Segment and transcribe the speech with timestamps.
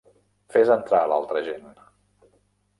[0.55, 1.71] Fes entrar l'altra gent.